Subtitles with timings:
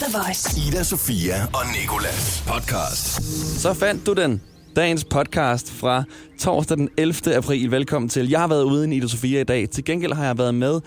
[0.00, 0.68] The Voice.
[0.68, 3.22] Ida Sofia og Nikolas podcast.
[3.60, 4.42] Så fandt du den.
[4.76, 6.04] Dagens podcast fra
[6.38, 7.34] torsdag den 11.
[7.36, 7.70] april.
[7.70, 8.30] Velkommen til.
[8.30, 9.70] Jeg har været ude i Ida Sofia i dag.
[9.70, 10.80] Til gengæld har jeg været med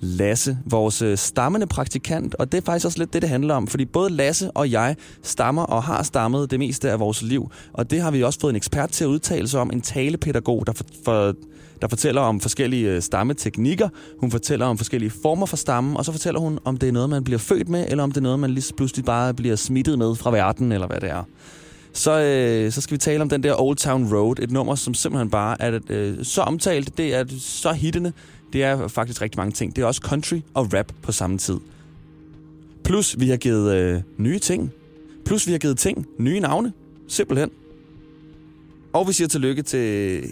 [0.00, 3.66] Lasse, vores øh, stammende praktikant, og det er faktisk også lidt det, det handler om,
[3.66, 7.90] fordi både Lasse og jeg stammer og har stammet det meste af vores liv, og
[7.90, 10.72] det har vi også fået en ekspert til at udtale sig om, en talepædagog, der,
[10.72, 11.34] for, for,
[11.82, 13.88] der fortæller om forskellige øh, stammeteknikker,
[14.18, 17.10] hun fortæller om forskellige former for stammen, og så fortæller hun, om det er noget,
[17.10, 19.98] man bliver født med, eller om det er noget, man lige pludselig bare bliver smittet
[19.98, 21.24] med fra verden, eller hvad det er.
[21.92, 24.94] Så, øh, så skal vi tale om den der Old Town Road, et nummer, som
[24.94, 28.12] simpelthen bare er øh, så omtalt, det er så hittende,
[28.52, 29.76] det er faktisk rigtig mange ting.
[29.76, 31.56] Det er også country og rap på samme tid.
[32.84, 34.70] Plus vi har givet øh, nye ting.
[35.24, 36.72] Plus vi har givet ting nye navne.
[37.08, 37.50] Simpelthen.
[38.92, 40.22] Og vi siger tillykke til...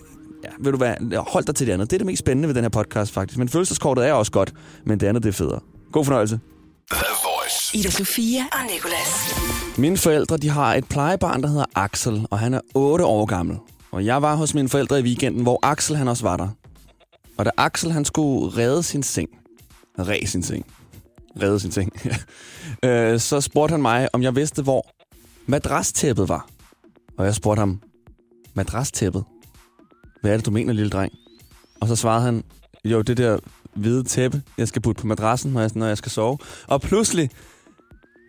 [0.44, 1.16] Ja, ved du hvad?
[1.16, 1.90] Hold dig til det andet.
[1.90, 3.38] Det er det mest spændende ved den her podcast, faktisk.
[3.38, 4.52] Men følelseskortet er også godt,
[4.84, 5.60] men det andet det er federe.
[5.92, 6.40] God fornøjelse.
[7.74, 9.34] Ida Sofia og Nicolas.
[9.78, 13.58] Mine forældre de har et plejebarn, der hedder Axel, og han er 8 år gammel.
[13.90, 16.48] Og jeg var hos mine forældre i weekenden, hvor Axel han også var der.
[17.36, 19.28] Og da Axel han skulle redde sin seng,
[19.98, 20.66] redde sin seng,
[21.42, 21.92] redde sin seng,
[22.84, 24.86] øh, så spurgte han mig, om jeg vidste, hvor
[25.46, 26.48] madrastæppet var.
[27.18, 27.80] Og jeg spurgte ham,
[28.54, 29.24] madrastæppet?
[30.20, 31.12] Hvad er det, du mener, lille dreng?
[31.80, 32.44] Og så svarede han,
[32.84, 33.38] jo, det der
[33.74, 36.38] hvide tæppe, jeg skal putte på madrassen, når jeg, når jeg skal sove.
[36.66, 37.30] Og pludselig,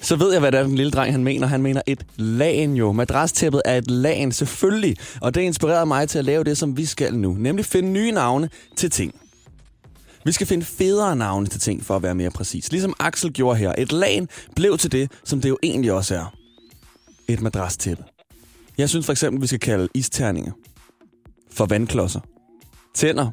[0.02, 1.47] så ved jeg, hvad det er, den lille dreng han mener.
[1.47, 2.92] Han mener et lagen jo.
[2.92, 4.97] Madrastæppet er et lagen, selvfølgelig.
[5.22, 7.34] Og det inspirerede mig til at lave det, som vi skal nu.
[7.39, 9.16] Nemlig finde nye navne til ting.
[10.25, 12.72] Vi skal finde federe navne til ting, for at være mere præcis.
[12.72, 13.73] Ligesom Axel gjorde her.
[13.78, 16.36] Et lagen blev til det, som det jo egentlig også er.
[17.28, 18.03] Et madrastæppe.
[18.78, 20.52] Jeg synes for eksempel, vi skal kalde isterninger
[21.53, 22.19] for vandklodser.
[22.94, 23.31] Tænder.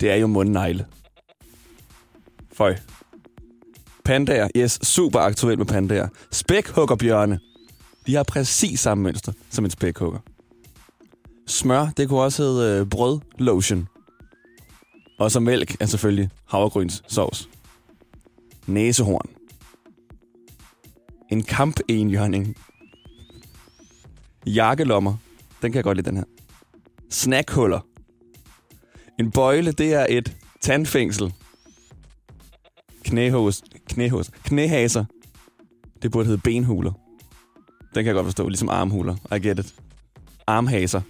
[0.00, 0.86] Det er jo mundnegle.
[2.52, 2.76] Føj.
[4.04, 6.08] Pandaer, yes, super aktuelt med pandaer.
[6.30, 7.40] Spækhuggerbjørne.
[8.06, 10.18] De har præcis samme mønster som en spækhugger.
[11.46, 13.88] Smør, det kunne også hedde øh, brødlotion.
[15.18, 17.48] Og så mælk er selvfølgelig havregrynssovs.
[18.66, 19.28] Næsehorn.
[21.30, 22.56] En kampenhjørning.
[24.46, 25.16] Jakkelommer.
[25.62, 26.24] Den kan jeg godt lide, den her.
[27.14, 27.80] Snackhuller.
[29.18, 31.34] En bøjle, det er et tandfængsel.
[33.04, 35.04] Knæhås, knæhås, knæhaser.
[36.02, 36.92] Det burde hedde benhuler.
[37.94, 39.16] Den kan jeg godt forstå, ligesom armhuler.
[39.36, 39.74] I get it.
[40.46, 41.00] Armhaser.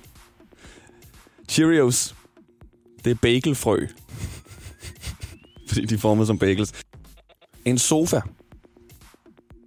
[1.49, 2.15] Cheerios.
[3.05, 3.87] Det er bagelfrø.
[5.69, 6.73] Fordi de er formet som bagels.
[7.65, 8.21] En sofa.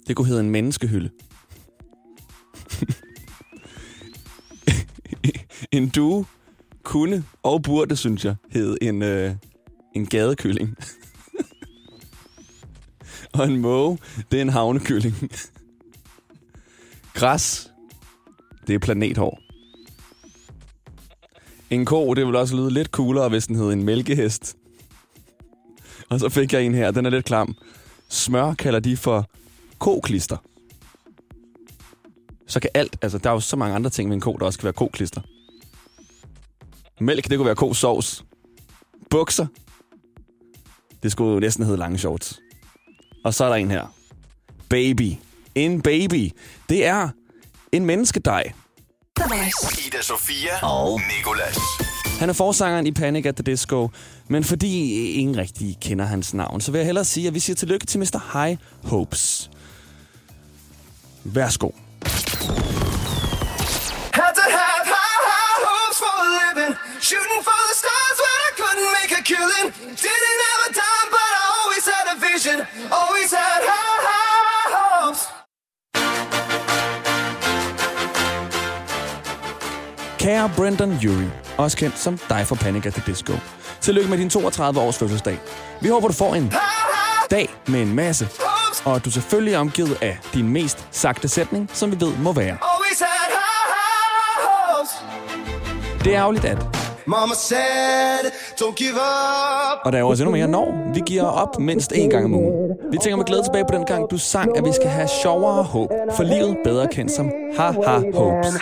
[0.07, 1.09] Det kunne hedde en menneskehylde.
[5.71, 6.25] En due
[6.83, 9.35] kunne og burde, synes jeg, hedde en, øh,
[9.95, 10.77] en gadekylling.
[13.33, 13.97] Og en måge,
[14.31, 15.15] det er en havnekylling.
[17.13, 17.71] Græs,
[18.67, 19.39] det er planethår.
[21.69, 24.57] En ko, det vil også lyde lidt coolere, hvis den hed en mælkehest.
[26.09, 27.55] Og så fik jeg en her, den er lidt klam.
[28.09, 29.29] Smør kalder de for
[29.79, 30.37] koklister.
[32.47, 34.45] Så kan alt, altså der er jo så mange andre ting med en ko, der
[34.45, 35.21] også kan være koklister.
[36.99, 38.25] Mælk, det kunne være kosovs.
[39.09, 39.45] Bukser,
[41.03, 42.39] det skulle jo næsten hedde lange shorts.
[43.23, 43.93] Og så er der en her.
[44.69, 45.13] Baby.
[45.55, 46.31] En baby.
[46.69, 47.09] Det er
[47.71, 48.51] en menneskedej.
[49.87, 51.57] Ida Sofia og Nikolas.
[52.19, 53.89] Han er forsangeren i Panic at the Disco,
[54.27, 57.55] men fordi ingen rigtig kender hans navn, så vil jeg hellere sige, at vi siger
[57.55, 58.33] tillykke til Mr.
[58.33, 59.49] High Hopes.
[61.23, 61.69] Værsgo.
[66.99, 69.65] Shooting for the stars when I couldn't make a killing.
[70.05, 72.57] Didn't have a dime, but I always had a vision.
[72.91, 75.21] Always had high, high hopes.
[80.19, 83.33] Kære Brendan Urie, også kendt som dig for Panic at the Disco.
[83.81, 85.39] Tillykke med din 32 års fødselsdag.
[85.81, 86.53] Vi håber, du får en
[87.31, 88.29] dag med en masse,
[88.85, 92.33] og at du selvfølgelig er omgivet af din mest sagte sætning, som vi ved må
[92.33, 92.57] være.
[96.03, 96.76] Det er ærgerligt, at
[97.07, 98.31] Mama said,
[98.61, 99.79] don't give up.
[99.85, 100.91] Og der er jo også endnu mere når.
[100.93, 102.69] Vi giver op mindst én gang om ugen.
[102.91, 105.63] Vi tænker med glæde tilbage på den gang, du sang, at vi skal have sjovere
[105.63, 105.89] håb.
[106.15, 107.25] For livet bedre kendt som
[107.57, 108.53] high, high hopes.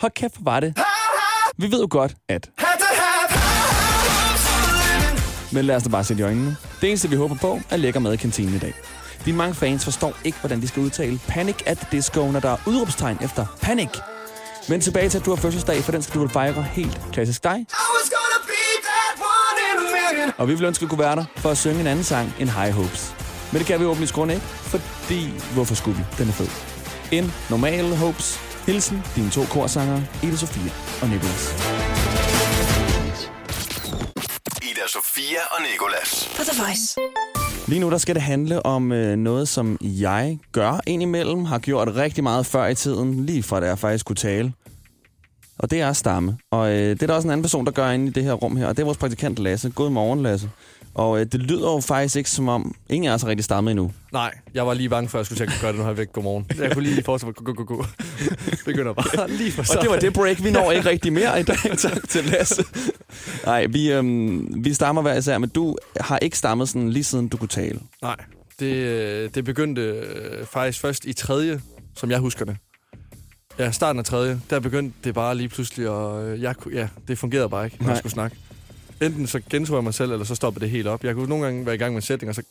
[0.00, 0.78] Hold kæft, hvor var det.
[1.56, 2.50] Vi ved jo godt, at...
[5.52, 6.56] Men lad os da bare sætte i øjnene.
[6.80, 8.74] Det eneste, vi håber på, er lækker mad i kantinen i dag.
[9.24, 12.56] De mange fans forstår ikke, hvordan de skal udtale Panic at Disco, når der er
[12.66, 13.90] udråbstegn efter Panic.
[14.68, 17.44] Men tilbage til, at du har fødselsdag, for den skal du vel fejre helt klassisk
[17.44, 17.66] dig.
[20.38, 22.48] Og vi ville ønske, at kunne være der for at synge en anden sang end
[22.50, 23.14] High Hopes.
[23.52, 26.04] Men det kan vi åbenlyst grund ikke, fordi hvorfor skulle vi?
[26.18, 26.48] Den er fed.
[27.12, 28.40] En normal Hopes.
[28.66, 30.72] Hilsen dine to korsangere, Ida Sofia
[31.02, 31.54] og Nicolas.
[34.62, 36.30] Ida Sofia og Nikolas.
[36.36, 36.96] På The Voice.
[37.68, 41.88] Lige nu der skal det handle om øh, noget, som jeg gør indimellem, har gjort
[41.96, 44.52] rigtig meget før i tiden, lige fra da jeg faktisk kunne tale.
[45.58, 46.38] Og det er stamme.
[46.50, 48.32] Og øh, det er der også en anden person, der gør inde i det her
[48.32, 49.70] rum her, og det er vores praktikant Lasse.
[49.70, 50.50] God morgen, Lasse.
[50.94, 53.70] Og øh, det lyder jo faktisk ikke som om, ingen af os har rigtig stammet
[53.70, 53.92] endnu.
[54.12, 55.96] Nej, jeg var lige bange for, at jeg skulle til at gøre det, når jeg
[55.96, 56.12] væk.
[56.12, 56.46] Godmorgen.
[56.58, 57.84] Jeg kunne lige fortsætte med gå, gå, gå.
[58.64, 61.42] Begynder bare lige for Og det var det break, vi når ikke rigtig mere i
[61.42, 61.56] dag.
[61.78, 62.64] Tak til Lasse.
[63.44, 67.28] Nej, vi, øhm, vi stammer hver især, men du har ikke stammet sådan lige siden
[67.28, 67.80] du kunne tale.
[68.02, 68.16] Nej,
[68.60, 71.60] det, øh, det begyndte øh, faktisk først i tredje,
[71.96, 72.56] som jeg husker det.
[73.58, 77.18] Ja, starten af tredje, der begyndte det bare lige pludselig, og øh, jeg, ja, det
[77.18, 77.90] fungerede bare ikke, når Nej.
[77.90, 78.36] jeg skulle snakke.
[79.02, 81.04] Enten så gentog jeg mig selv, eller så stoppede det helt op.
[81.04, 82.42] Jeg kunne nogle gange være i gang med en sætning, og så...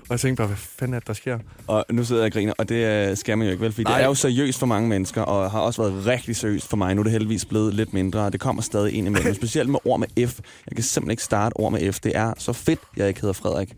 [0.00, 1.38] og jeg tænkte bare, hvad fanden er det, der sker?
[1.66, 3.96] Og nu sidder jeg og griner, og det skal man jo ikke vel, fordi Nej.
[3.96, 6.94] det er jo seriøst for mange mennesker, og har også været rigtig seriøst for mig.
[6.94, 9.34] Nu er det heldigvis blevet lidt mindre, og det kommer stadig ind imellem.
[9.44, 10.40] Specielt med ord med F.
[10.66, 12.00] Jeg kan simpelthen ikke starte ord med F.
[12.00, 13.76] Det er så fedt, jeg ikke hedder Frederik.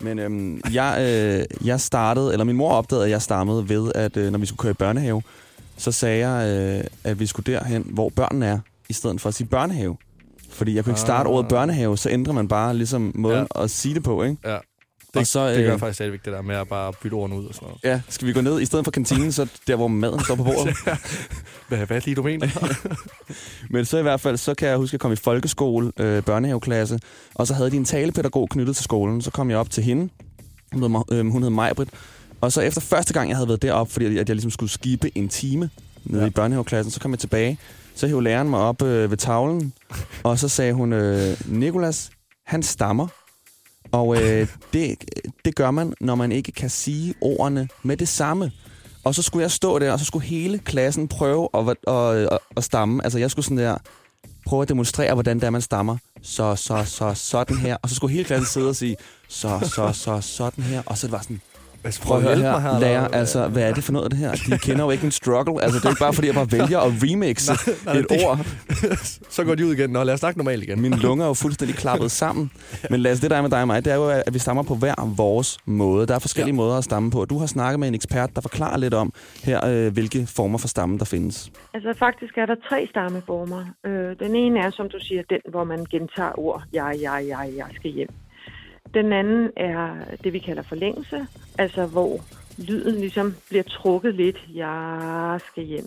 [0.00, 4.16] Men øhm, jeg, øh, jeg startede, eller min mor opdagede, at jeg stammede ved, at
[4.16, 5.22] øh, når vi skulle køre i børnehave,
[5.76, 8.58] så sagde jeg, øh, at vi skulle derhen, hvor børnene er,
[8.88, 9.96] i stedet for at sige børnehave.
[10.52, 11.34] Fordi jeg kunne ikke starte Ah.
[11.34, 13.62] ordet børnehave, så ændrer man bare ligesom måden Ja.
[13.62, 14.36] at sige det på, ikke?
[14.44, 14.62] Ja, Og
[15.14, 17.36] det, så, det gør øh, jeg faktisk stadigvæk, det der med at bare bytte ordene
[17.38, 17.80] ud og sådan noget.
[17.84, 20.42] Ja, skal vi gå ned i stedet for kantinen, så der, hvor maden står på
[20.44, 20.76] bordet?
[21.68, 22.48] Hvad, hvad er det lige, du mener?
[23.74, 26.22] Men så i hvert fald, så kan jeg huske, at jeg kom i folkeskole, øh,
[26.22, 26.98] børnehaveklasse,
[27.34, 29.22] og så havde de en talepædagog knyttet til skolen.
[29.22, 30.08] Så kom jeg op til hende.
[30.72, 31.88] Hun hed, øh, hun hed Majbrit.
[32.40, 35.18] Og så efter første gang, jeg havde været deroppe, fordi at jeg ligesom skulle skippe
[35.18, 35.70] en time
[36.04, 36.22] nede.
[36.22, 36.28] Ja.
[36.28, 37.58] i børnehaveklassen, så kom jeg tilbage.
[38.02, 39.72] Så hævde læreren mig op øh, ved tavlen,
[40.22, 42.10] og så sagde hun, øh, Nikolas,
[42.46, 43.08] han stammer.
[43.92, 45.04] Og øh, det,
[45.44, 48.52] det gør man, når man ikke kan sige ordene med det samme.
[49.04, 52.38] Og så skulle jeg stå der, og så skulle hele klassen prøve at, at, at,
[52.56, 53.04] at stamme.
[53.04, 53.76] Altså jeg skulle sådan der
[54.46, 55.96] prøve at demonstrere, hvordan det er, man stammer.
[56.22, 57.76] Så, så, så, sådan her.
[57.82, 58.96] Og så skulle hele klassen sidde og sige,
[59.28, 60.82] så, så, så, sådan her.
[60.86, 61.40] Og så det var sådan,
[61.84, 63.18] Altså, prøv at høre her, lærer, hvad?
[63.18, 64.32] altså, hvad er det for noget af det her?
[64.32, 65.62] De kender jo ikke min struggle.
[65.62, 67.52] Altså, det er ikke bare, fordi jeg bare vælger at remixe
[67.84, 68.38] nej, et det- ord.
[69.36, 69.90] så går de ud igen.
[69.90, 70.80] Nå, lad os snakke normalt igen.
[70.80, 72.50] Mine lunger er jo fuldstændig klappet sammen.
[72.90, 74.38] Men lad os det der er med dig og mig, det er jo, at vi
[74.38, 76.06] stammer på hver vores måde.
[76.06, 76.56] Der er forskellige ja.
[76.56, 77.24] måder at stamme på.
[77.24, 79.12] Du har snakket med en ekspert, der forklarer lidt om
[79.44, 81.50] her, øh, hvilke former for stammen der findes.
[81.74, 83.64] Altså faktisk er der tre stammeformer.
[83.86, 86.62] Øh, den ene er, som du siger, den, hvor man gentager ord.
[86.72, 88.08] Jeg, jeg, jeg, jeg skal hjem.
[88.94, 89.94] Den anden er
[90.24, 91.26] det, vi kalder forlængelse.
[91.58, 92.20] Altså hvor
[92.58, 94.36] lyden ligesom bliver trukket lidt.
[94.54, 95.86] Jeg skal hjem.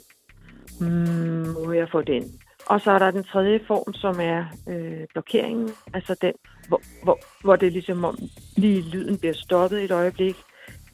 [0.79, 2.23] Mm, må jeg få den?
[2.65, 5.69] Og så er der den tredje form, som er øh, blokeringen.
[5.93, 6.33] Altså den,
[6.67, 8.17] hvor, hvor, hvor det er ligesom om
[8.57, 10.35] lige lyden bliver stoppet et øjeblik.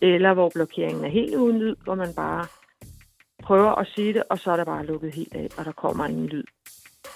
[0.02, 2.46] Eller hvor blokeringen er helt uden lyd, hvor man bare
[3.44, 6.08] prøver at sige det, og så er der bare lukket helt af, og der kommer
[6.08, 6.44] ingen lyd.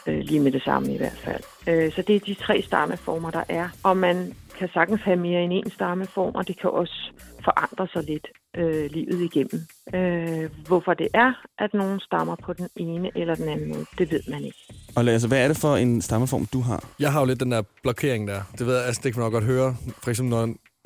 [0.08, 1.44] Øh, lige med det samme i hvert fald.
[1.68, 3.70] Øh, så det er de tre stammeformer, der er.
[3.84, 7.12] Og man kan sagtens have mere end en stammeform, og det kan også
[7.44, 9.60] forandre sig lidt øh, livet igennem.
[9.94, 14.12] Øh, hvorfor det er, at nogen stammer på den ene eller den anden måde, det
[14.12, 14.58] ved man ikke.
[14.96, 16.84] Og Lasse, hvad er det for en stammeform, du har?
[17.00, 18.42] Jeg har jo lidt den der blokering der.
[18.58, 19.76] Det ved jeg, altså, det kan man nok godt høre.
[20.04, 20.46] For eksempel, når,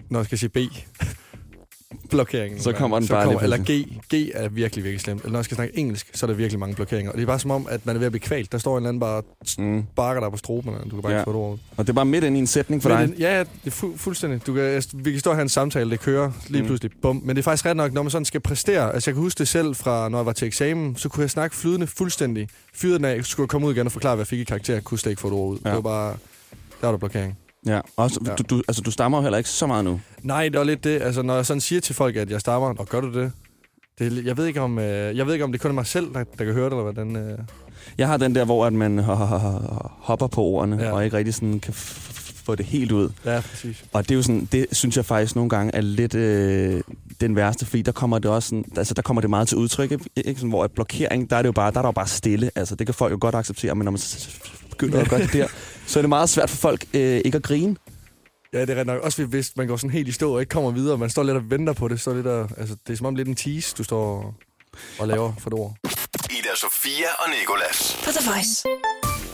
[0.09, 0.57] når jeg skal sige B.
[2.09, 2.59] Blokeringen.
[2.61, 3.85] Så kommer den så bare kommer, Eller G.
[4.13, 5.21] G er virkelig, virkelig slemt.
[5.21, 7.11] Eller når jeg skal snakke engelsk, så er der virkelig mange blokeringer.
[7.11, 8.51] Og det er bare som om, at man er ved at blive kvalt.
[8.51, 9.21] Der står en eller anden bare
[9.57, 9.83] Mm.
[9.93, 11.17] sparker dig på stroben, og du kan bare Ja.
[11.19, 11.59] ikke få et ord.
[11.77, 13.07] Og det er bare midt ind i en sætning for Men dig.
[13.09, 14.47] det, ja, det er fu- fuldstændig.
[14.47, 16.67] Du kan, vi kan stå og have en samtale, det kører lige Mm.
[16.67, 16.91] pludselig.
[17.01, 17.21] Bum.
[17.25, 18.93] Men det er faktisk ret nok, når man sådan skal præstere.
[18.93, 21.29] Altså, jeg kan huske det selv fra, når jeg var til eksamen, så kunne jeg
[21.29, 22.47] snakke flydende fuldstændig.
[22.73, 24.73] Fyret den af, skulle jeg komme ud igen og forklare, hvad jeg fik i karakter.
[24.73, 25.59] Jeg kunne slet ikke få et ord ud.
[25.65, 25.69] Ja.
[25.69, 26.09] Det var bare...
[26.81, 27.37] Der var der blokering.
[27.67, 27.79] Ja.
[27.97, 28.35] Også, Ja.
[28.35, 30.01] Du, du, altså, du stammer jo heller ikke så meget nu.
[30.23, 31.01] Nej, det er lidt det.
[31.01, 33.31] Altså, når jeg sådan siger til folk, at jeg stammer, og gør du det?
[33.99, 36.13] det jeg, ved ikke, om, øh, jeg ved ikke, om det kun er mig selv,
[36.13, 37.15] der, der kan høre det, eller hvordan...
[37.15, 37.37] Øh...
[37.97, 40.91] Jeg har den der, hvor at man ho- ho- ho- hopper på ordene, ja.
[40.91, 43.09] Og ikke rigtig sådan kan få det helt ud.
[43.25, 43.83] Ja, præcis.
[43.93, 46.81] Og det er jo sådan, det synes jeg faktisk nogle gange er lidt øh,
[47.21, 49.91] den værste, fordi der kommer det også sådan, altså der kommer det meget til udtryk,
[49.91, 50.35] ikke?
[50.35, 52.51] Sådan, hvor at blokering, der er det jo bare, der er der jo bare stille,
[52.55, 53.99] altså det kan folk jo godt acceptere, men når man
[54.79, 55.47] begynder at gøre det der,
[55.85, 57.75] så er det meget svært for folk øh, ikke at grine.
[58.53, 59.01] Ja, det er ret nok.
[59.01, 61.37] Også hvis man går sådan helt i stå og ikke kommer videre, man står lidt
[61.37, 63.35] og venter på det, så er det, der, altså, det er som om lidt en
[63.35, 64.35] tease, du står
[64.99, 65.75] og laver for et ord.
[66.29, 67.99] Ida Sofia og Nikolas.
[68.03, 68.63] På The Voice.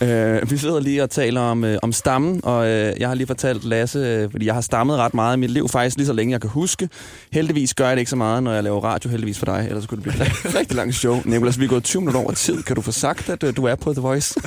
[0.01, 3.27] Øh, vi sidder lige og taler om, øh, om stammen, og øh, jeg har lige
[3.27, 6.13] fortalt Lasse, øh, fordi jeg har stammet ret meget i mit liv, faktisk lige så
[6.13, 6.89] længe jeg kan huske.
[7.31, 9.85] Heldigvis gør jeg det ikke så meget, når jeg laver radio, heldigvis for dig, ellers
[9.85, 11.21] kunne det blive et rigtig, langt show.
[11.25, 12.63] Nicolas, vi er gået 20 minutter over tid.
[12.63, 14.35] Kan du få sagt, at øh, du er på The Voice?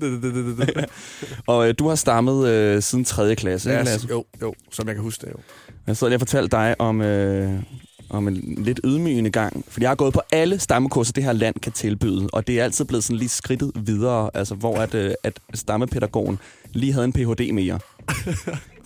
[0.00, 0.84] Det, det, det, det, det.
[1.46, 3.34] og øh, du har stammet øh, siden 3.
[3.34, 4.06] klasse, ikke Ja, Lasse?
[4.10, 5.38] jo, jo, som jeg kan huske det jo.
[5.86, 7.52] Jeg sad lige og fortalte dig om, øh,
[8.10, 9.64] om en lidt ydmygende gang.
[9.68, 12.28] Fordi jeg har gået på alle stammekurser, det her land kan tilbyde.
[12.32, 14.30] Og det er altid blevet sådan lige skridtet videre.
[14.34, 16.38] Altså, hvor at, øh, at stammepædagogen
[16.72, 17.50] lige havde en Ph.D.
[17.52, 17.78] mere.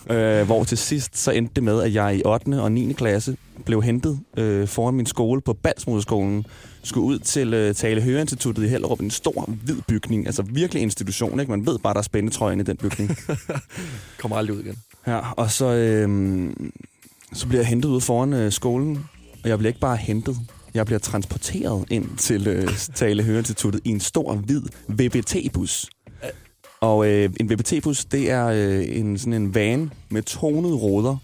[0.15, 2.61] øh, hvor til sidst så endte det med, at jeg i 8.
[2.61, 2.93] og 9.
[2.93, 6.45] klasse blev hentet øh, foran min skole på Balsmoderskolen.
[6.83, 8.99] Skulle ud til øh, Tale Høreinstituttet i Hellerup.
[8.99, 10.25] En stor, hvid bygning.
[10.25, 11.39] Altså virkelig institution.
[11.39, 11.51] Ikke?
[11.51, 13.17] Man ved bare, der er spændetrøjen i den bygning.
[14.19, 14.75] Kommer aldrig ud igen.
[15.07, 16.49] Ja, og så, øh,
[17.33, 19.05] så bliver jeg hentet ud foran øh, skolen,
[19.43, 20.37] og jeg bliver ikke bare hentet.
[20.73, 25.89] Jeg bliver transporteret ind til øh, Tale Høreinstituttet i en stor, hvid VBT-bus.
[26.81, 31.17] Og øh, en VBT-bus, det er øh, en, sådan en van med tonede ruder,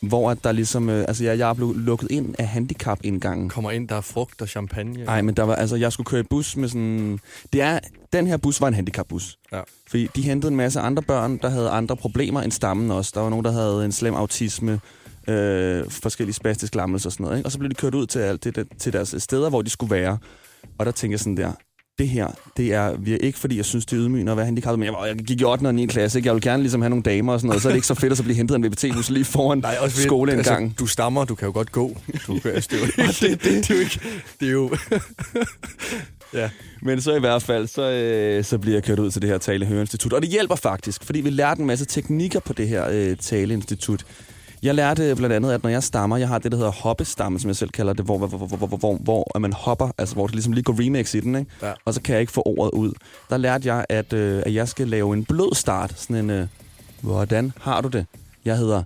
[0.00, 0.88] hvor at der ligesom...
[0.88, 3.48] Øh, altså, jeg, jeg er blevet lukket ind af handicap-indgangen.
[3.48, 5.04] Kommer ind, der er frugt og champagne.
[5.04, 7.18] Nej, men der var, altså, jeg skulle køre i bus med sådan...
[7.52, 7.78] Det er,
[8.12, 9.38] den her bus var en handicapbus.
[9.52, 9.60] Ja.
[9.88, 13.12] Fordi de hentede en masse andre børn, der havde andre problemer end stammen også.
[13.14, 14.80] Der var nogen, der havde en slem autisme,
[15.28, 17.36] øh, forskellige spastisk lammelse og sådan noget.
[17.38, 17.46] Ikke?
[17.46, 19.94] Og så blev de kørt ud til, alt det, til deres steder, hvor de skulle
[19.94, 20.18] være.
[20.78, 21.52] Og der tænkte jeg sådan der,
[21.98, 24.46] det her, det er vi er ikke fordi, jeg synes, det er ydmygende at være
[24.46, 25.66] handicappet, men jeg, var, jeg gik i 8.
[25.66, 25.86] og 9.
[25.86, 26.26] klasse, ikke?
[26.26, 27.94] jeg vil gerne ligesom have nogle damer og sådan noget, så er det ikke så
[27.94, 30.68] fedt at så blive hentet af en VBT-bus lige foran Nej, også skoleindgangen.
[30.68, 31.96] Altså, du stammer, du kan jo godt gå.
[32.26, 34.00] Du kan, altså, det, er jo, det- det- det er jo ikke...
[34.40, 34.76] Det er jo...
[36.40, 36.50] ja.
[36.82, 39.38] Men så i hvert fald, så, øh, så bliver jeg kørt ud til det her
[39.38, 40.12] talehøreinstitut.
[40.12, 44.06] Og det hjælper faktisk, fordi vi lærte en masse teknikker på det her øh, taleinstitut.
[44.66, 47.48] Jeg lærte blandt andet, at når jeg stammer, jeg har det, der hedder hoppestamme, som
[47.48, 50.26] jeg selv kalder det, hvor, hvor, hvor, hvor, hvor, hvor, hvor man hopper, altså hvor
[50.26, 51.50] det ligesom lige går remix i den, ikke?
[51.62, 51.72] Ja.
[51.84, 52.92] og så kan jeg ikke få ordet ud.
[53.30, 56.46] Der lærte jeg, at, øh, at jeg skal lave en blød start, sådan en, øh,
[57.00, 58.06] hvordan har du det?
[58.44, 58.82] Jeg hedder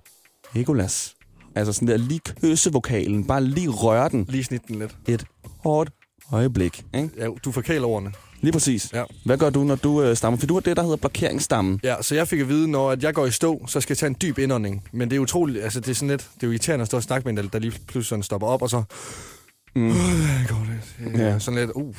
[0.55, 1.13] Nicolas.
[1.55, 4.95] Altså sådan der, lige kysse vokalen, bare lige røre den Lige snit den lidt.
[5.07, 5.25] et
[5.63, 5.89] hårdt
[6.31, 6.83] øjeblik.
[6.93, 7.09] Ikke?
[7.17, 8.11] Ja, du forkæler ordene.
[8.41, 8.89] Lige præcis.
[8.93, 9.03] Ja.
[9.25, 10.39] Hvad gør du, når du øh, stammer?
[10.39, 11.79] For du har det, der hedder blokeringsstammen.
[11.83, 13.97] Ja, så jeg fik at vide, når at jeg går i stå, så skal jeg
[13.97, 14.83] tage en dyb indånding.
[14.91, 16.97] Men det er utroligt, altså det er sådan lidt, det er jo irriterende at stå
[16.97, 18.83] og snakke med en, der, lige pludselig sådan stopper op, og så...
[19.75, 19.87] Mm.
[19.89, 19.95] Uh,
[20.47, 21.19] går det.
[21.19, 21.31] Ja.
[21.31, 21.39] Ja.
[21.39, 21.95] Sådan lidt, uh,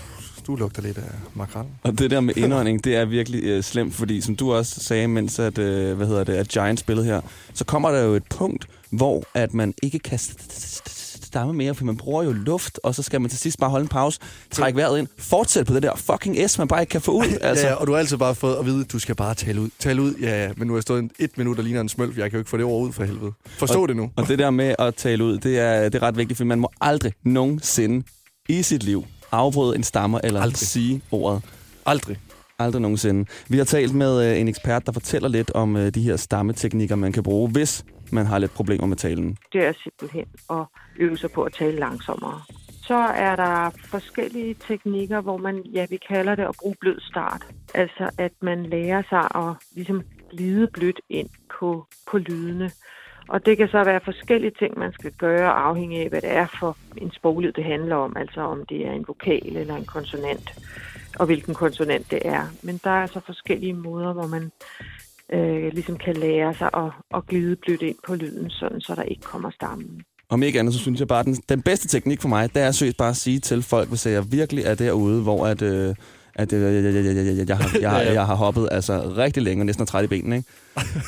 [0.46, 1.02] du lugter lidt af
[1.34, 1.66] makrel.
[1.82, 5.08] Og det der med indånding, det er virkelig øh, slemt, fordi som du også sagde,
[5.08, 7.20] mens at, øh, hvad hedder det, at Giant spillede her,
[7.54, 11.01] så kommer der jo et punkt, hvor at man ikke kan st- st- st-
[11.32, 13.82] stamme mere, for man bruger jo luft, og så skal man til sidst bare holde
[13.82, 14.20] en pause,
[14.50, 17.38] trække vejret ind, fortsætte på det der fucking S, man bare ikke kan få ud.
[17.42, 17.66] Altså.
[17.66, 19.68] Ja, og du har altid bare fået at vide, du skal bare tale ud.
[19.78, 20.50] Tale ud, ja, ja.
[20.56, 22.18] Men nu har jeg stået en- et minut og ligner en smølf.
[22.18, 23.32] Jeg kan jo ikke få det ord ud for helvede.
[23.46, 24.10] Forstå og, det nu.
[24.16, 26.60] Og det der med at tale ud, det er, det er ret vigtigt, for man
[26.60, 28.06] må aldrig nogensinde
[28.48, 30.40] i sit liv afbryde en stammer eller.
[30.40, 30.58] Aldrig.
[30.58, 31.42] sige ordet.
[31.86, 32.16] Aldrig.
[32.58, 33.24] Aldrig nogensinde.
[33.48, 36.96] Vi har talt med øh, en ekspert, der fortæller lidt om øh, de her stammeteknikker,
[36.96, 39.37] man kan bruge, hvis man har lidt problemer med talen.
[39.52, 40.64] det er simpelthen at
[40.97, 42.42] øve sig på at tale langsommere.
[42.83, 42.95] Så
[43.28, 47.42] er der forskellige teknikker, hvor man, ja, vi kalder det at bruge blød start.
[47.75, 51.28] Altså, at man lærer sig at ligesom glide blødt ind
[51.59, 52.71] på, på lydene.
[53.28, 56.47] Og det kan så være forskellige ting, man skal gøre, afhængig af, hvad det er
[56.61, 58.16] for en sproglyd, det handler om.
[58.16, 60.50] Altså, om det er en vokal eller en konsonant,
[61.19, 62.42] og hvilken konsonant det er.
[62.62, 64.52] Men der er så forskellige måder, hvor man
[65.32, 69.02] øh, ligesom kan lære sig at, at glide blødt ind på lyden, sådan så der
[69.02, 70.02] ikke kommer stammen.
[70.28, 72.62] Om ikke andet, så synes jeg bare, at den, den bedste teknik for mig, det
[72.62, 75.94] er seriøst bare at sige til folk, hvis jeg virkelig er derude, hvor at, øh,
[76.34, 79.14] at øh, jeg, jeg, jeg, jeg, jeg, jeg, har, jeg, har, jeg har hoppet altså,
[79.16, 80.48] rigtig længe, og næsten er træt i benene, ikke?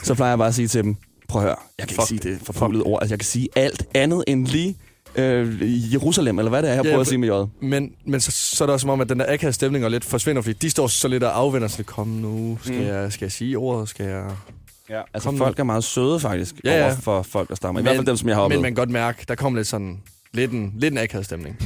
[0.04, 0.96] så plejer jeg bare at sige til dem,
[1.28, 2.12] prøv at høre, jeg kan Fuck.
[2.12, 4.76] ikke sige det forfuldet ord, altså jeg kan sige alt andet end lige
[5.16, 7.48] øh, Jerusalem, eller hvad det er, jeg Ja, prøver at sige med jødet.
[7.62, 9.90] Men, men så, så er det også som om, at den der akavede stemning og
[9.90, 11.86] lidt forsvinder, fordi de står så lidt og afvender sig.
[11.86, 12.86] Kom nu, skal, Mm.
[12.86, 13.88] jeg, skal jeg sige ordet?
[13.88, 14.24] Skal jeg...
[14.90, 15.00] Ja.
[15.14, 15.38] Altså Kom nu.
[15.38, 16.84] folk er meget søde faktisk, Ja, ja.
[16.84, 17.80] over for folk, der stammer.
[17.80, 18.62] I hvert fald dem, som jeg har Men oplevet.
[18.62, 20.00] man kan godt mærke, der kom lidt sådan...
[20.32, 21.56] Lidt en, lidt en akavet stemning.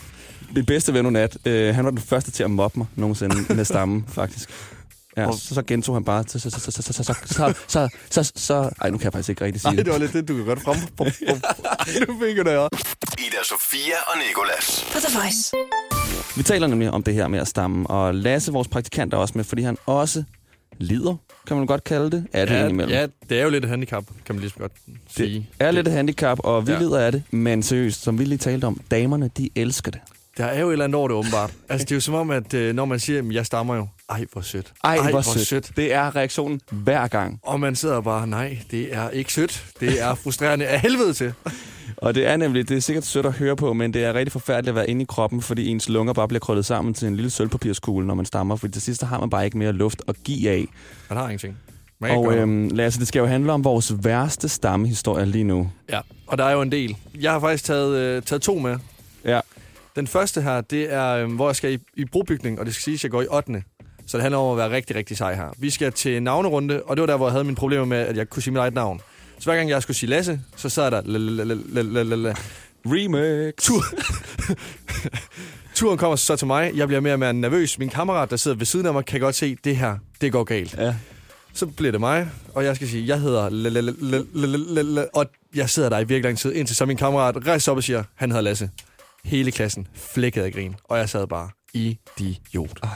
[0.54, 3.64] Min bedste ven Nat, øh, han var den første til at mobbe mig nogensinde med
[3.64, 4.50] stammen, faktisk.
[5.16, 7.54] Ja, Og- så, så gentog han bare, så, så, så, så, så, så, så, så,
[7.68, 9.92] så, så, så, ej, nu kan jeg faktisk ikke rigtig sige Nej, det.
[9.92, 10.76] var lidt det, du kan godt frem.
[12.08, 12.68] Nu fik jeg det her.
[13.18, 14.86] Ida Sofia og Nikolas.
[14.92, 15.52] På The Voice.
[16.36, 19.32] Vi taler nemlig om det her med at stamme, og Lasse, vores praktikant, er også
[19.36, 20.24] med, fordi han også
[20.78, 22.94] lider, kan man godt kalde det, er det Ja, indimellem.
[22.94, 24.72] ja, det er jo lidt et handicap, kan man lige så godt
[25.16, 25.34] sige.
[25.58, 26.78] Det er lidt et handicap, og vi Ja.
[26.78, 30.00] lider af det, men seriøst, som vi lige talte om, damerne, de elsker det.
[30.36, 31.52] Der er jo et eller andet over det, åbenbart.
[31.68, 33.88] Altså, det er jo som om, at øh, når man siger, at jeg stammer jo,
[34.10, 34.72] ej, hvor sødt.
[34.84, 35.46] Ej, hvor, hvor sødt.
[35.46, 35.70] sødt.
[35.76, 37.40] Det er reaktionen hver gang.
[37.42, 39.64] Og man sidder bare, nej, det er ikke sødt.
[39.80, 41.32] Det er frustrerende af helvede til.
[41.96, 44.32] Og det er nemlig, det er sikkert sødt at høre på, men det er rigtig
[44.32, 47.16] forfærdeligt at være inde i kroppen, fordi ens lunger bare bliver krøllet sammen til en
[47.16, 50.16] lille sølvpapirskugle, når man stammer, fordi til sidst har man bare ikke mere luft at
[50.24, 50.66] give af.
[51.10, 51.56] Man har ingenting.
[52.00, 55.70] Man Og øhm, Lasse, det skal jo handle om vores værste stammehistorie lige nu.
[55.88, 56.96] Ja, og der er jo en del.
[57.20, 58.76] Jeg har faktisk taget, øh, taget to med.
[59.24, 59.40] Ja.
[59.96, 62.82] Den første her, det er, øh, hvor jeg skal i, i brobygning, og det skal
[62.82, 63.62] sige, at jeg går i 8.
[64.06, 65.54] Så det handler om at være rigtig, rigtig sej her.
[65.58, 68.16] Vi skal til navnerunde, og det var der, hvor jeg havde mine problemer med, at
[68.16, 69.00] jeg kunne sige mit eget navn.
[69.38, 71.02] Så hver gang jeg skulle sige Lasse, så sad der...
[72.86, 73.54] Remix!
[73.58, 73.84] Tur.
[75.74, 76.72] Turen kommer så til mig.
[76.74, 77.78] Jeg bliver mere og mere nervøs.
[77.78, 80.32] Min kammerat, der sidder ved siden af mig, kan godt se, at det her, det
[80.32, 80.74] går galt.
[80.78, 80.94] Ja.
[81.52, 83.42] Så bliver det mig, og jeg skal sige, jeg hedder...
[85.14, 87.84] Og jeg sidder der i virkelig lang tid, indtil så min kammerat rejser op og
[87.84, 88.70] siger, han hedder Lasse.
[89.26, 92.78] Hele klassen flækkede af grin, og jeg sad bare idiot.
[92.82, 92.88] Ej,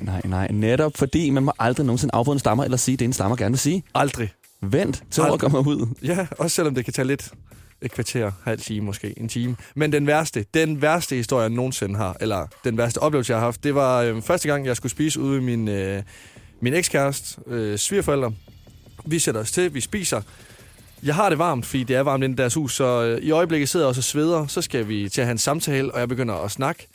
[0.00, 0.48] nej, nej, nej.
[0.50, 3.52] Netop fordi man må aldrig nogensinde afbryde en stammer, eller sige det, en stammer gerne
[3.52, 3.82] vil sige.
[3.94, 4.32] Aldrig.
[4.60, 5.94] Vent til ordet kommer ud.
[6.02, 7.32] Ja, også selvom det kan tage lidt
[7.82, 9.56] et kvarter, halv time måske, en time.
[9.74, 13.46] Men den værste, den værste historie, jeg nogensinde har, eller den værste oplevelse, jeg har
[13.46, 16.02] haft, det var øh, første gang, jeg skulle spise ude med min, øh,
[16.60, 18.32] min ekskæreste, øh, svigerforældre.
[19.04, 20.22] Vi sætter os til, vi spiser.
[21.06, 23.30] Jeg har det varmt, fordi det er varmt inde i deres hus, så øh, i
[23.30, 24.46] øjeblikket sidder jeg også og sveder.
[24.46, 26.88] Så skal vi til at have en samtale, og jeg begynder at snakke.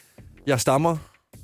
[0.48, 0.98] Jeg stammer.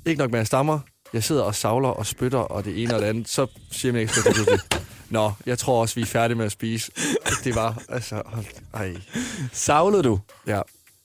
[0.06, 0.80] Ikke nok med, at jeg stammer.
[1.12, 3.28] Jeg sidder og savler og spytter, og det ene og det andet.
[3.28, 4.60] Så siger min ekskæreste pludselig,
[5.10, 6.92] Nå, jeg tror også, vi er færdige med at spise.
[7.44, 8.44] Det var, altså, hold,
[8.74, 8.96] ej.
[9.52, 10.20] Savlede du?
[10.46, 10.60] Ja.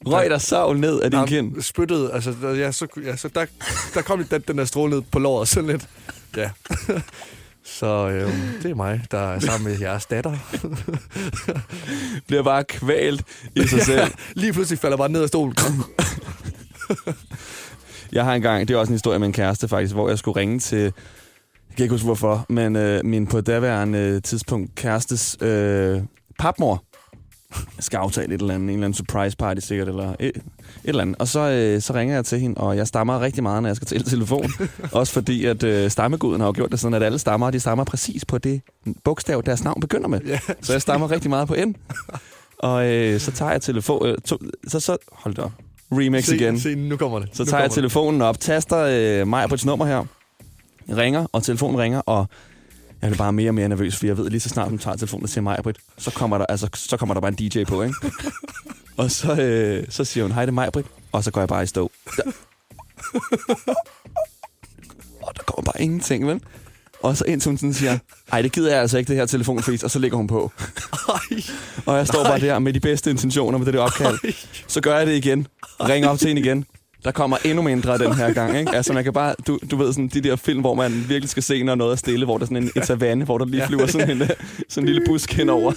[0.06, 1.62] Røg der savl ned af din Jamen, kind?
[1.62, 3.46] Spyttede, altså, ja, så, ja, så der,
[3.94, 5.90] der kom den, den der stråle ned på låret, sådan lidt.
[6.38, 6.50] Ja.
[7.66, 10.38] Så øhm, det er mig, der er sammen med jeres datter.
[12.28, 13.24] Bliver bare kvalt
[13.56, 14.12] i sig selv.
[14.34, 15.56] Lige pludselig falder bare ned af stolen.
[18.12, 20.40] Jeg har engang, det er også en historie med en kæreste faktisk, hvor jeg skulle
[20.40, 20.92] ringe til, jeg
[21.78, 26.02] kan ikke huske hvorfor, men øh, min på daværende øh, tidspunkt kærestes øh,
[26.40, 26.84] papmor
[27.80, 30.42] skal aftale et eller andet, en eller anden surprise party sikkert, eller et, et
[30.84, 31.16] eller andet.
[31.20, 33.76] Og så, øh, så ringer jeg til hende, og jeg stammer rigtig meget, når jeg
[33.76, 34.52] skal til telefon.
[34.92, 37.84] Også fordi, at øh, stammeguden har jo gjort det sådan, at alle stammer, de stammer
[37.84, 38.62] præcis på det
[39.04, 40.20] bogstav, deres navn begynder med.
[40.28, 40.40] Ja.
[40.62, 41.76] Så jeg stammer rigtig meget på N.
[42.60, 44.08] Og øh, så tager jeg telefon...
[44.08, 45.52] Øh, to, så, så, hold da op.
[45.92, 46.58] Remix igen.
[46.58, 47.30] Se, se, nu kommer det.
[47.34, 50.06] Så nu tager jeg telefonen op, taster øh, mig på et nummer her,
[50.90, 52.28] ringer, og telefonen ringer, og
[53.04, 54.98] jeg bliver bare mere og mere nervøs, fordi jeg ved lige så snart, hun tager
[54.98, 57.82] telefonen til mig, Britt, så kommer der, altså, så kommer der bare en DJ på,
[57.82, 57.96] ikke?
[58.98, 61.48] og så, øh, så siger hun, hej, det er mig, Britt, og så går jeg
[61.48, 61.92] bare i stå.
[62.18, 62.24] Der.
[65.24, 66.42] og der kommer bare ingenting, vel?
[67.02, 67.98] Og så indtil hun sådan siger,
[68.32, 70.52] ej, det gider jeg altså ikke, det her telefonfris, og så lægger hun på.
[71.10, 71.44] Ej,
[71.86, 74.34] Og jeg står bare der med de bedste intentioner med det der opkald.
[74.68, 75.48] Så gør jeg det igen.
[75.80, 76.66] Ringer op til hende igen.
[77.06, 78.72] Der kommer endnu mindre den her gang, ikke?
[78.76, 79.36] Altså, man kan bare...
[79.48, 81.96] Du, du ved, sådan de der film, hvor man virkelig skal se, når noget er
[81.96, 84.28] stille, hvor der er sådan en, en savanne, hvor der lige flyver sådan en,
[84.70, 85.74] sådan en lille busk henover.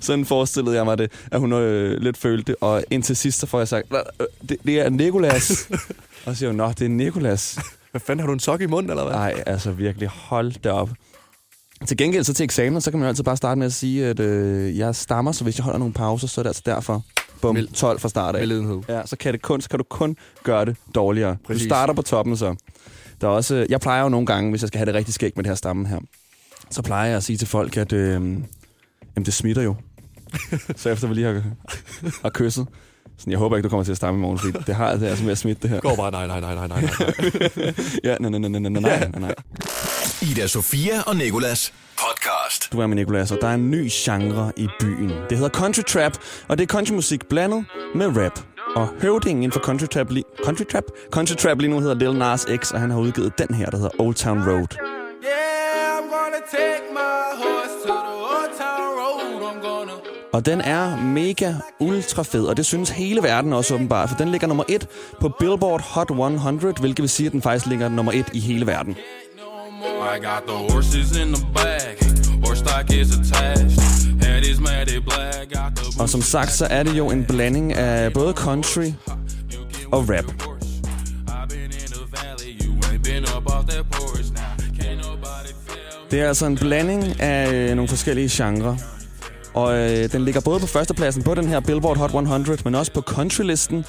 [0.00, 2.62] Sådan forestillede jeg mig det, at hun øh, lidt følte.
[2.62, 3.98] Og indtil sidst, så får jeg sagt, "Hva?
[4.20, 5.68] Øh, det, det er Nikolas.
[6.26, 7.58] Og så siger hun, nå, det er Nikolas.
[7.90, 9.12] hvad fanden har du en sok i munden, eller hvad?
[9.14, 10.90] Nej, altså virkelig, hold det op.
[11.86, 14.06] Til gengæld så til eksamen, så kan man jo altid bare starte med at sige,
[14.06, 17.02] at øh, jeg stammer, så hvis jeg holder nogle pauser, så er det altså derfor
[17.42, 18.40] bum, Vel, 12 fra start af.
[18.40, 18.82] Velledenhed.
[18.88, 21.36] Ja, så kan, det kun, så kan du kun gøre det dårligere.
[21.46, 21.62] Præcis.
[21.62, 22.54] Du starter på toppen så.
[23.20, 25.36] Der er også, jeg plejer jo nogle gange, hvis jeg skal have det rigtig skægt
[25.36, 25.98] med det her stamme her,
[26.70, 28.44] så plejer jeg at sige til folk, at øh, jamen,
[29.16, 29.74] det smitter jo.
[30.76, 31.42] så efter vi lige har,
[32.22, 32.66] har kysset,
[33.18, 35.06] sådan, jeg håber ikke, du kommer til at stamme i morgen, fordi det har det
[35.06, 35.80] altså med at smitte det her.
[35.80, 37.74] Går bare, nej, nej, nej, nej, nej, nej.
[38.04, 39.34] ja, nej, nej, nej, nej, nej, nej, nej.
[40.22, 41.72] Ida, Sofia og Nikolas
[42.72, 45.10] du er med Nicolas, og der er en ny genre i byen.
[45.30, 46.12] Det hedder country trap,
[46.48, 48.40] og det er countrymusik blandet med rap.
[48.76, 50.84] Og høvdingen inden for country trap, lige, country trap?
[51.10, 53.76] Country trap lige nu hedder Lil Nas X, og han har udgivet den her, der
[53.76, 54.66] hedder Old Town Road.
[54.80, 59.52] Yeah, I'm gonna take my horse to the old town road.
[59.52, 59.92] I'm gonna
[60.32, 64.28] Og den er mega ultra fed, og det synes hele verden også åbenbart, for den
[64.28, 64.88] ligger nummer et
[65.20, 68.66] på Billboard Hot 100, hvilket vil sige, at den faktisk ligger nummer et i hele
[68.66, 68.96] verden.
[70.16, 72.05] I got the horses in the back.
[76.00, 78.92] Og som sagt, så er det jo en blanding af både country
[79.92, 80.24] og rap.
[86.10, 88.76] Det er altså en blanding af øh, nogle forskellige genrer.
[89.54, 92.92] Og øh, den ligger både på førstepladsen på den her Billboard Hot 100, men også
[92.92, 93.84] på countrylisten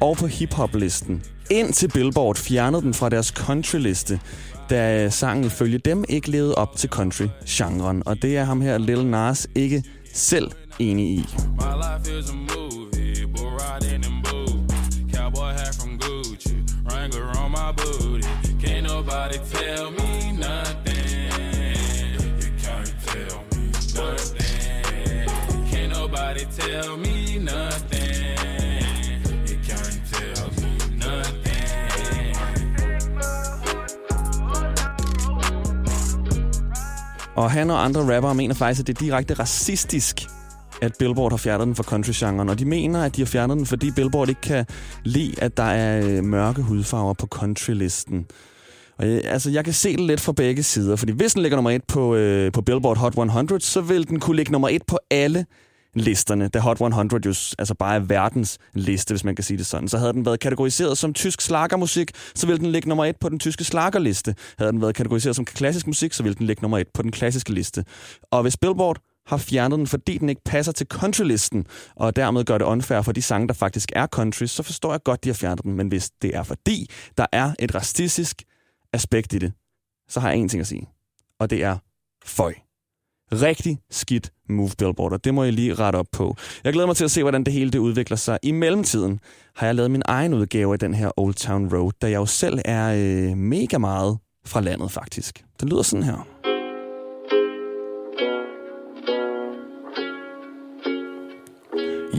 [0.00, 1.22] og på hiphop-listen.
[1.50, 4.20] Indtil Billboard fjernede den fra deres country-liste,
[4.70, 8.02] da sangen ifølge dem ikke levede op til country-genren.
[8.06, 9.82] Og det er ham her, Lil Nas, ikke
[10.12, 11.26] selv enig i.
[11.58, 12.78] My life is a movie.
[13.58, 14.74] Riding in boots.
[15.14, 16.54] Cowboy hat from Gucci.
[16.84, 18.26] Wrangler on my booty.
[18.62, 20.98] Can't nobody tell me nothing.
[22.42, 23.62] You can't tell me
[23.94, 25.28] nothing.
[25.70, 27.97] Can't nobody tell me nothing.
[37.38, 40.26] Og han og andre rappere mener faktisk, at det er direkte racistisk,
[40.82, 42.48] at Billboard har fjernet den fra country-genren.
[42.48, 44.66] Og de mener, at de har fjernet den, fordi Billboard ikke kan
[45.04, 48.26] lide, at der er øh, mørke hudfarver på country-listen.
[48.98, 51.56] Og, jeg, altså, jeg kan se det lidt fra begge sider, fordi hvis den ligger
[51.56, 54.82] nummer et på, øh, på Billboard Hot 100, så vil den kunne ligge nummer et
[54.86, 55.46] på alle
[55.94, 59.66] listerne, da Hot 100 jo altså bare er verdens liste, hvis man kan sige det
[59.66, 59.88] sådan.
[59.88, 63.28] Så havde den været kategoriseret som tysk slagermusik, så ville den ligge nummer et på
[63.28, 64.34] den tyske slagerliste.
[64.58, 67.12] Havde den været kategoriseret som klassisk musik, så ville den ligge nummer et på den
[67.12, 67.84] klassiske liste.
[68.30, 72.58] Og hvis Billboard har fjernet den, fordi den ikke passer til countrylisten, og dermed gør
[72.58, 75.34] det unfair for de sange, der faktisk er country, så forstår jeg godt, de har
[75.34, 75.72] fjernet den.
[75.72, 78.42] Men hvis det er fordi, der er et racistisk
[78.92, 79.52] aspekt i det,
[80.08, 80.88] så har jeg en ting at sige.
[81.40, 81.78] Og det er
[82.24, 82.54] føj.
[83.32, 86.36] Rigtig skidt move Billboard, og det må jeg lige rette op på.
[86.64, 88.38] Jeg glæder mig til at se, hvordan det hele det udvikler sig.
[88.42, 89.20] I mellemtiden
[89.56, 92.26] har jeg lavet min egen udgave af den her Old Town Road, da jeg jo
[92.26, 95.44] selv er øh, mega meget fra landet faktisk.
[95.60, 96.26] Den lyder sådan her.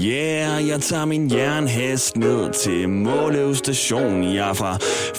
[0.02, 4.24] Yeah, jeg tager min jernhest ned til Måløv station.
[4.24, 4.78] Jeg er fra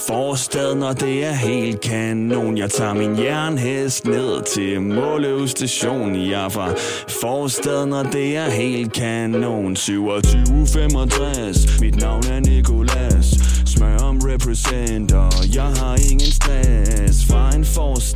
[0.08, 2.58] forstaden, og det er helt kanon.
[2.58, 6.14] Jeg tager min jernhest ned til Måløv station.
[6.14, 6.68] Jeg er fra
[7.08, 9.76] forstaden, og det er helt kanon.
[9.76, 13.26] 2765, mit navn er Nikolas.
[13.66, 17.26] Smør om representer, jeg har ingen stress.
[17.30, 18.09] Fra en forstad,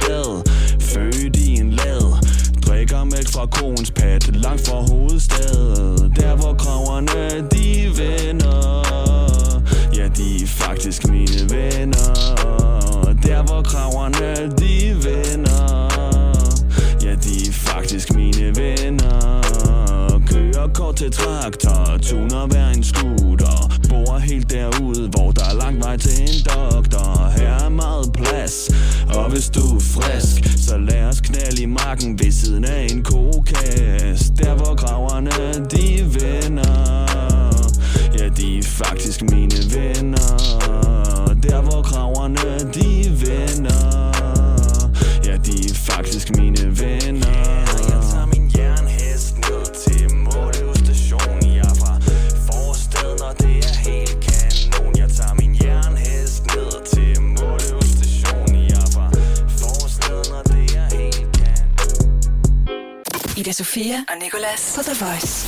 [63.74, 65.46] Sofia og Nicolas på The Voice.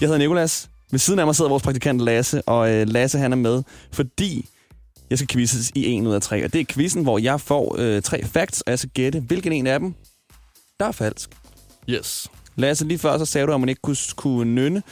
[0.00, 0.70] Jeg hedder Nikolas.
[0.90, 3.62] Ved siden af mig sidder vores praktikant Lasse, og øh, Lasse han er med,
[3.92, 4.48] fordi
[5.10, 6.44] jeg skal quizzes i en ud af tre.
[6.44, 9.52] Og det er quizzen, hvor jeg får øh, tre facts, og jeg skal gætte, hvilken
[9.52, 9.94] en af dem,
[10.80, 11.30] der er falsk.
[11.88, 12.28] Yes.
[12.56, 14.82] Lasse, lige før så sagde du, at man ikke kunne, kunne nynne,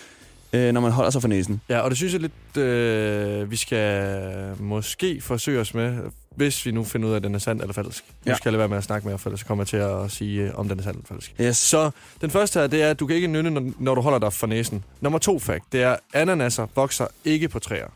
[0.53, 1.61] øh, når man holder sig for næsen.
[1.69, 5.99] Ja, og det synes jeg lidt, øh, vi skal måske forsøge os med,
[6.37, 8.05] hvis vi nu finder ud af, at den er sand eller falsk.
[8.27, 8.37] Nu Ja.
[8.37, 10.43] skal jeg lade være med at snakke mere, for ellers kommer jeg til at sige,
[10.43, 11.35] øh, om den er sand eller falsk.
[11.41, 11.57] Yes.
[11.57, 14.19] Så den første her, det er, at du kan ikke nynne, når, når du holder
[14.19, 14.85] dig for næsen.
[15.01, 17.87] Nummer to fact, det er, ananaser vokser ikke på træer.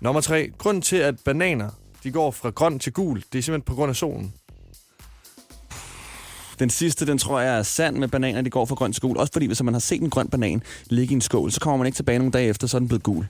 [0.00, 1.68] Nummer tre, grunden til, at bananer
[2.04, 4.32] de går fra grøn til gul, det er simpelthen på grund af solen.
[6.58, 9.16] Den sidste, den tror jeg er sand med bananer, de går fra grøn til gul.
[9.16, 11.76] Også fordi, hvis man har set en grøn banan ligge i en skål, så kommer
[11.76, 13.26] man ikke tilbage nogle dage efter, så er den blevet gul.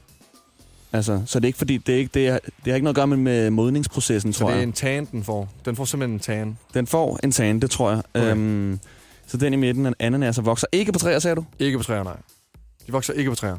[0.92, 2.94] Altså, så det er ikke fordi, det, er ikke, det, er, det har ikke noget
[2.94, 4.66] at gøre med, med modningsprocessen, Så tror det er jeg.
[4.66, 5.48] en tan, den får.
[5.64, 6.58] Den får simpelthen en tan.
[6.74, 8.02] Den får en tan, det tror jeg.
[8.14, 8.30] Okay.
[8.30, 8.78] Øhm,
[9.26, 11.44] så den i midten af ananaser vokser ikke på træer, sagde du?
[11.58, 12.16] Ikke på træer, nej.
[12.86, 13.56] De vokser ikke på træer.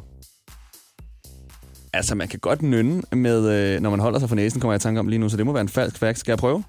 [1.94, 4.80] Altså, man kan godt nynne med, øh, når man holder sig for næsen, kommer jeg
[4.80, 6.20] i tanke om lige nu, så det må være en falsk fact.
[6.20, 6.64] Skal jeg prøve?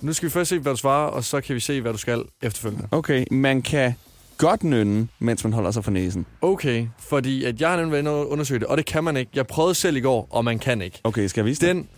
[0.00, 1.98] Nu skal vi først se, hvad du svarer, og så kan vi se, hvad du
[1.98, 2.88] skal efterfølgende.
[2.90, 3.92] Okay, man kan
[4.38, 6.26] godt nynne, mens man holder sig for næsen.
[6.42, 9.16] Okay, fordi at jeg har nemlig været inde og undersøge det, og det kan man
[9.16, 9.30] ikke.
[9.34, 11.00] Jeg prøvede selv i går, og man kan ikke.
[11.04, 11.74] Okay, skal jeg vise det?
[11.76, 11.88] Den,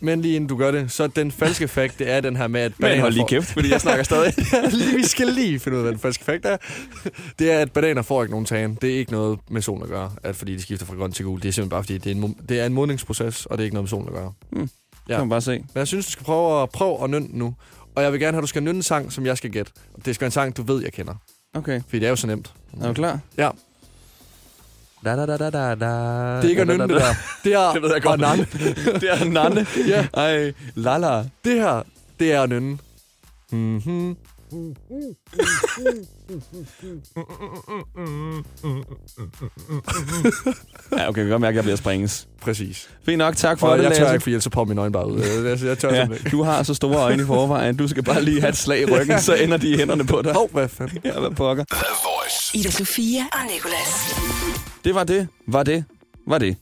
[0.00, 2.60] men lige inden du gør det, så den falske fact, det er den her med,
[2.60, 4.34] at Men hold lige kæft, fordi jeg snakker stadig.
[4.72, 6.56] Lige- vi skal lige finde ud af, hvad den falske fact er.
[7.38, 8.74] Det er, at bananer får ikke nogen tan.
[8.82, 11.24] Det er ikke noget med solen at gøre, at fordi de skifter fra grøn til
[11.24, 11.42] gul.
[11.42, 13.64] Det er simpelthen bare, fordi det er en, det er en modningsproces, og det er
[13.64, 14.32] ikke noget med solen at gøre.
[14.52, 14.70] Mm.
[15.10, 15.14] Ja.
[15.14, 15.50] Kan man bare se.
[15.52, 17.54] Men jeg synes, du skal prøve at, prøve at nynne nu.
[17.94, 19.72] Og jeg vil gerne have, at du skal nynne en sang, som jeg skal gætte.
[20.04, 21.14] Det skal være en sang, du ved, jeg kender.
[21.54, 22.52] Okay, Fordi det er jo så nemt.
[22.82, 23.18] er du klar?
[23.38, 23.50] Ja,
[25.04, 25.86] Da, da, da, da, da, da.
[26.36, 27.14] det er ikke at nynne det der.
[27.44, 28.20] Det er Det ved jeg godt.
[28.20, 28.46] nanne.
[29.00, 29.66] det er Nanne.
[29.88, 30.06] Ja.
[30.14, 31.24] Ej, lala.
[31.44, 31.82] Det her,
[32.18, 32.78] det er at nynne.
[33.52, 34.16] Mm-hmm.
[40.92, 42.28] Ja, okay, jeg kan godt mærke, at jeg bliver springes.
[42.40, 42.88] Præcis.
[43.06, 44.14] Fint nok, tak for Og det, jeg tør Lasse.
[44.14, 45.20] ikke, for ellers så popper mine øjne bare ud.
[45.64, 46.30] Jeg, tør Ja, ikke.
[46.30, 47.76] du har så store øjne i forvejen.
[47.76, 50.22] Du skal bare lige have et slag i ryggen, så ender de i hænderne på
[50.22, 50.32] dig.
[50.32, 50.98] Hov, hvad fanden?
[51.04, 51.64] Ja, hvad pokker.
[52.54, 54.14] Ida Sofia og Nicolas.
[54.84, 55.84] Det var det, var det,
[56.26, 56.56] var det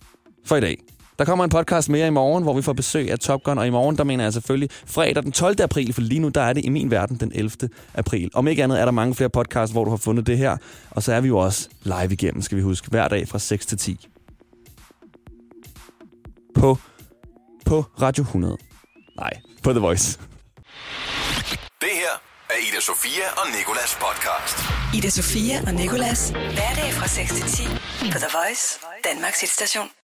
[0.47, 0.79] for i dag.
[1.19, 3.67] Der kommer en podcast mere i morgen, hvor vi får besøg af Top Gun, og
[3.67, 5.61] i morgen, der mener jeg selvfølgelig fredag den 12.
[5.61, 7.51] april, for lige nu, der er det i min verden den 11.
[7.95, 8.31] april.
[8.35, 10.57] Om ikke andet er der mange flere podcasts, hvor du har fundet det her,
[10.91, 13.67] og så er vi jo også live igennem, skal vi huske, hver dag fra 6
[13.67, 14.09] til 10.
[16.55, 16.79] På,
[17.67, 18.57] på Radio 100.
[19.17, 20.19] Nej, på The Voice.
[21.81, 22.15] Det her
[22.51, 24.57] er Ida Sofia og Nikolas podcast.
[24.97, 26.31] Ida Sofia og Nicolas.
[26.31, 27.63] Hverdag fra 6 til 10
[28.13, 29.89] på The Voice, Danmarks hitstation.